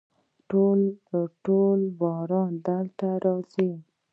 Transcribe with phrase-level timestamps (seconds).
[0.49, 0.79] ټول
[2.01, 3.71] یاران دلته راځي